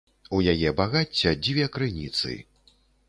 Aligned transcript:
У 0.37 0.39
яе 0.53 0.71
багацця 0.79 1.33
дзве 1.49 1.67
крыніцы. 1.77 2.33